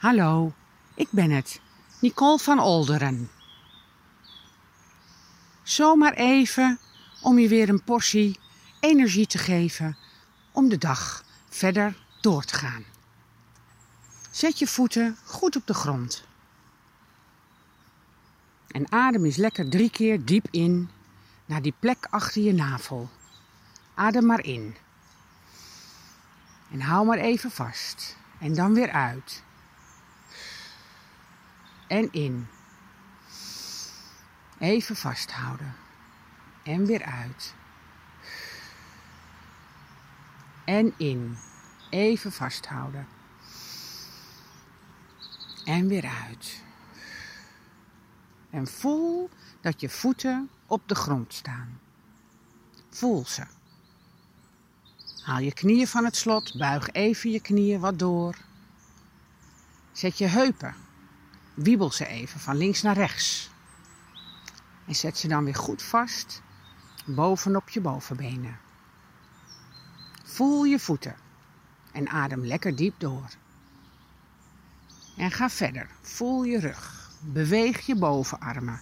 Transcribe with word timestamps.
Hallo, 0.00 0.52
ik 0.94 1.08
ben 1.10 1.30
het, 1.30 1.60
Nicole 2.00 2.38
van 2.38 2.60
Olderen. 2.60 3.30
Zomaar 5.62 6.12
even 6.12 6.78
om 7.22 7.38
je 7.38 7.48
weer 7.48 7.68
een 7.68 7.84
portie 7.84 8.38
energie 8.78 9.26
te 9.26 9.38
geven 9.38 9.96
om 10.52 10.68
de 10.68 10.78
dag 10.78 11.24
verder 11.48 11.96
door 12.20 12.44
te 12.44 12.54
gaan. 12.54 12.84
Zet 14.30 14.58
je 14.58 14.66
voeten 14.66 15.16
goed 15.24 15.56
op 15.56 15.66
de 15.66 15.74
grond. 15.74 16.24
En 18.68 18.92
adem 18.92 19.24
eens 19.24 19.36
lekker 19.36 19.68
drie 19.68 19.90
keer 19.90 20.24
diep 20.24 20.46
in 20.50 20.90
naar 21.46 21.62
die 21.62 21.74
plek 21.78 22.06
achter 22.10 22.42
je 22.42 22.52
navel. 22.52 23.10
Adem 23.94 24.26
maar 24.26 24.44
in. 24.44 24.76
En 26.70 26.80
hou 26.80 27.06
maar 27.06 27.18
even 27.18 27.50
vast. 27.50 28.16
En 28.38 28.54
dan 28.54 28.74
weer 28.74 28.90
uit. 28.90 29.42
En 31.90 32.12
in. 32.12 32.46
Even 34.58 34.96
vasthouden. 34.96 35.74
En 36.62 36.86
weer 36.86 37.02
uit. 37.02 37.54
En 40.64 40.94
in. 40.96 41.36
Even 41.90 42.32
vasthouden. 42.32 43.06
En 45.64 45.88
weer 45.88 46.10
uit. 46.28 46.62
En 48.50 48.66
voel 48.66 49.30
dat 49.60 49.80
je 49.80 49.88
voeten 49.88 50.50
op 50.66 50.88
de 50.88 50.94
grond 50.94 51.34
staan. 51.34 51.80
Voel 52.90 53.26
ze. 53.26 53.42
Haal 55.22 55.38
je 55.38 55.52
knieën 55.52 55.86
van 55.86 56.04
het 56.04 56.16
slot, 56.16 56.58
buig 56.58 56.90
even 56.90 57.30
je 57.30 57.40
knieën 57.40 57.80
wat 57.80 57.98
door. 57.98 58.36
Zet 59.92 60.18
je 60.18 60.26
heupen, 60.26 60.74
wiebel 61.62 61.90
ze 61.92 62.06
even 62.06 62.40
van 62.40 62.56
links 62.56 62.82
naar 62.82 62.96
rechts. 62.96 63.50
En 64.86 64.94
zet 64.94 65.18
ze 65.18 65.28
dan 65.28 65.44
weer 65.44 65.54
goed 65.54 65.82
vast 65.82 66.42
bovenop 67.04 67.68
je 67.68 67.80
bovenbenen. 67.80 68.58
Voel 70.24 70.64
je 70.64 70.78
voeten 70.78 71.16
en 71.92 72.08
adem 72.08 72.46
lekker 72.46 72.76
diep 72.76 72.94
door. 72.98 73.28
En 75.16 75.30
ga 75.30 75.50
verder. 75.50 75.88
Voel 76.00 76.42
je 76.42 76.58
rug. 76.58 77.10
Beweeg 77.20 77.80
je 77.80 77.96
bovenarmen 77.96 78.80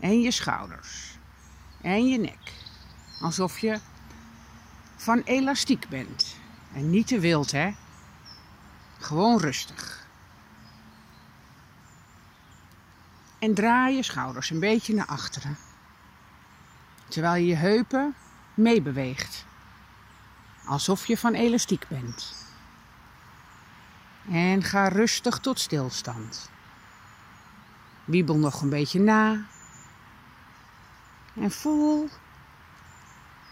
en 0.00 0.20
je 0.20 0.30
schouders 0.30 1.18
en 1.80 2.08
je 2.08 2.18
nek. 2.18 2.52
Alsof 3.20 3.58
je 3.58 3.78
van 4.96 5.20
elastiek 5.20 5.88
bent. 5.88 6.36
En 6.72 6.90
niet 6.90 7.06
te 7.06 7.18
wild, 7.18 7.50
hè? 7.50 7.70
Gewoon 8.98 9.38
rustig. 9.38 9.99
En 13.40 13.54
draai 13.54 13.96
je 13.96 14.02
schouders 14.02 14.50
een 14.50 14.60
beetje 14.60 14.94
naar 14.94 15.06
achteren. 15.06 15.56
Terwijl 17.08 17.34
je 17.34 17.46
je 17.46 17.54
heupen 17.54 18.14
meebeweegt. 18.54 19.44
Alsof 20.64 21.06
je 21.06 21.16
van 21.16 21.34
elastiek 21.34 21.88
bent. 21.88 22.34
En 24.30 24.62
ga 24.62 24.88
rustig 24.88 25.38
tot 25.38 25.60
stilstand. 25.60 26.50
Wiebel 28.04 28.36
nog 28.36 28.62
een 28.62 28.70
beetje 28.70 29.00
na. 29.00 29.44
En 31.34 31.50
voel 31.50 32.08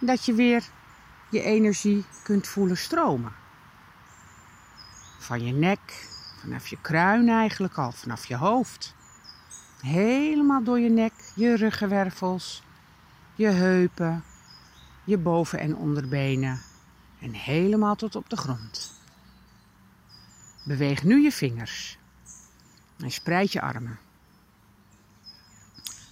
dat 0.00 0.24
je 0.24 0.34
weer 0.34 0.64
je 1.30 1.42
energie 1.42 2.04
kunt 2.22 2.46
voelen 2.46 2.76
stromen. 2.76 3.32
Van 5.18 5.44
je 5.44 5.52
nek, 5.52 6.08
vanaf 6.40 6.66
je 6.66 6.78
kruin 6.80 7.28
eigenlijk 7.28 7.78
al, 7.78 7.92
vanaf 7.92 8.26
je 8.26 8.36
hoofd. 8.36 8.96
Helemaal 9.80 10.64
door 10.64 10.78
je 10.78 10.90
nek, 10.90 11.12
je 11.34 11.56
ruggenwervels, 11.56 12.62
je 13.34 13.48
heupen, 13.48 14.24
je 15.04 15.18
boven- 15.18 15.58
en 15.58 15.76
onderbenen 15.76 16.60
en 17.20 17.32
helemaal 17.32 17.94
tot 17.94 18.16
op 18.16 18.30
de 18.30 18.36
grond. 18.36 19.00
Beweeg 20.64 21.02
nu 21.02 21.22
je 21.22 21.32
vingers 21.32 21.98
en 22.98 23.10
spreid 23.10 23.52
je 23.52 23.60
armen. 23.60 23.98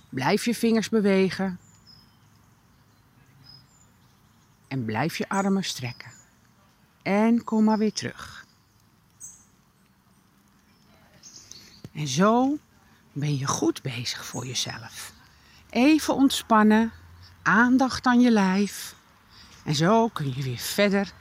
Blijf 0.09 0.45
je 0.45 0.55
vingers 0.55 0.89
bewegen 0.89 1.59
en 4.69 4.85
blijf 4.85 5.17
je 5.17 5.29
armen 5.29 5.65
strekken. 5.65 6.11
En 7.03 7.45
kom 7.45 7.65
maar 7.65 7.79
weer 7.79 7.93
terug. 7.93 8.47
En 11.93 12.07
zo 12.07 12.59
ben 13.19 13.39
je 13.39 13.47
goed 13.47 13.83
bezig 13.83 14.25
voor 14.25 14.47
jezelf. 14.47 15.13
Even 15.71 16.15
ontspannen, 16.15 16.93
aandacht 17.43 18.07
aan 18.07 18.21
je 18.21 18.31
lijf. 18.31 18.95
En 19.65 19.75
zo 19.75 20.09
kun 20.09 20.33
je 20.37 20.43
weer 20.43 20.59
verder 20.59 21.13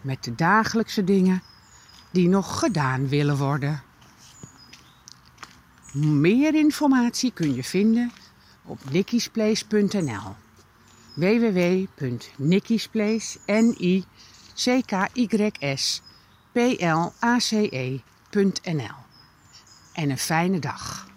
met 0.00 0.24
de 0.24 0.34
dagelijkse 0.34 1.04
dingen 1.04 1.42
die 2.10 2.28
nog 2.28 2.58
gedaan 2.58 3.08
willen 3.08 3.36
worden. 3.36 3.82
Meer 5.92 6.54
informatie 6.54 7.32
kun 7.32 7.54
je 7.54 7.64
vinden 7.64 8.12
op 8.64 8.90
nikkisplace.nl 8.90 10.34
www.nikkisplace 11.14 13.38
n 13.46 13.74
i 13.80 14.04
c 14.54 14.82
k 14.86 15.08
y 15.12 15.28
s 15.76 16.02
p 16.52 16.56
l 16.80 17.12
a 17.22 17.38
c 17.38 17.52
e.nl 17.52 18.94
En 19.92 20.10
een 20.10 20.18
fijne 20.18 20.58
dag. 20.58 21.10